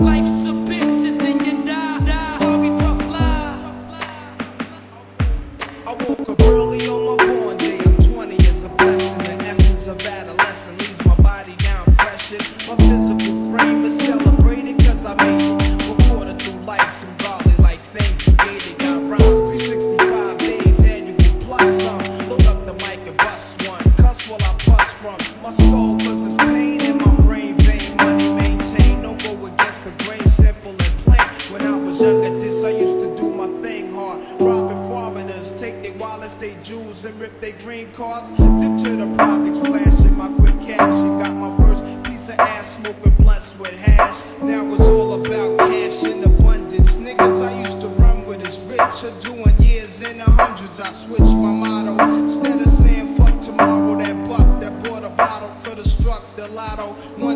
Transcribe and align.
life's 0.00 0.44
a 0.46 0.52
bitch 0.68 1.06
and 1.06 1.20
then 1.20 1.44
you 1.44 1.64
die. 1.64 2.04
die. 2.04 2.38
Bobby 2.40 2.70
Puff. 2.70 3.00
I 5.86 5.92
woke 6.04 6.28
up 6.28 6.40
early 6.40 6.86
on 6.86 7.16
my 7.16 7.26
born 7.26 7.58
day. 7.58 7.78
I'm 7.84 7.96
20 7.96 8.34
is 8.36 8.64
a 8.64 8.68
blessing. 8.70 9.18
The 9.18 9.44
essence 9.44 9.86
of 9.86 10.00
adolescence 10.00 10.78
leaves 10.78 11.04
my 11.04 11.16
body 11.16 11.56
now 11.62 11.84
fresh. 11.98 12.32
It. 12.32 12.40
My 12.66 12.76
physical 12.76 13.34
frame 13.50 13.84
is 13.84 13.96
celebrated 13.98 14.78
cause 14.78 15.04
I 15.04 15.14
made 15.16 15.58
it. 15.60 15.98
Recorded 15.98 16.40
through 16.42 16.60
life 16.62 16.92
symbolic 16.92 17.58
like 17.58 17.80
thing 17.94 18.36
created. 18.36 18.78
Got 18.78 19.02
rhymes 19.02 19.40
365 19.40 20.38
days 20.38 20.80
and 20.80 21.08
you 21.08 21.14
get 21.14 21.40
plus 21.40 21.82
some. 21.82 22.28
Look 22.28 22.44
up 22.44 22.64
the 22.66 22.74
mic 22.74 23.00
and 23.06 23.16
bust 23.18 23.66
one. 23.68 23.82
Cuss 23.94 24.26
while 24.28 24.42
I 24.42 24.52
bust 24.64 24.96
from 24.96 25.18
my 25.42 25.50
skull. 25.50 26.00
bust 36.30 36.40
they 36.40 36.56
jewels 36.62 37.04
and 37.04 37.18
rip 37.20 37.40
they 37.40 37.52
green 37.52 37.90
cards. 37.92 38.30
Dip 38.30 38.38
to 38.84 38.96
the 38.96 39.12
projects, 39.14 39.58
flashing 39.58 40.16
my 40.16 40.28
quick 40.38 40.60
cash. 40.60 41.00
And 41.00 41.20
got 41.20 41.34
my 41.34 41.56
first 41.64 41.84
piece 42.04 42.28
of 42.28 42.38
ass 42.38 42.76
smoking 42.76 43.12
blunts 43.12 43.58
with 43.58 43.76
hash. 43.78 44.22
Now 44.42 44.64
it's 44.72 44.82
all 44.82 45.14
about 45.14 45.58
cash 45.58 46.04
and 46.04 46.24
abundance. 46.24 46.92
Niggas 46.92 47.42
I 47.46 47.60
used 47.62 47.80
to 47.80 47.88
run 47.88 48.24
with 48.26 48.46
is 48.46 48.58
rich 48.60 49.04
are 49.04 49.20
doing 49.20 49.54
years 49.60 50.02
in 50.02 50.18
the 50.18 50.24
hundreds. 50.24 50.80
I 50.80 50.90
switched 50.92 51.34
my 51.44 51.52
motto. 51.52 51.98
Instead 52.18 52.60
of 52.60 52.72
saying 52.72 53.16
fuck 53.16 53.40
tomorrow, 53.40 53.96
that 53.96 54.28
buck 54.28 54.60
that 54.60 54.82
bought 54.84 55.04
a 55.04 55.10
bottle 55.10 55.52
could 55.64 55.78
have 55.78 55.86
struck 55.86 56.24
the 56.36 56.48
lotto. 56.48 56.92
One 57.18 57.29